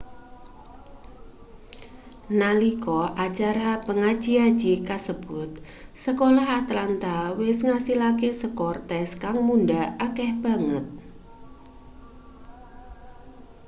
nalika 2.39 2.99
acara 3.25 3.71
pangaji-aji 3.85 4.73
kasebut 4.89 5.51
sekolah 6.05 6.47
atlanta 6.61 7.15
wis 7.41 7.57
ngasilake 7.67 8.29
skor 8.41 8.75
tes 8.89 9.09
kang 9.23 9.37
mundhak 9.47 9.87
akeh 10.05 10.31
banget 10.43 10.85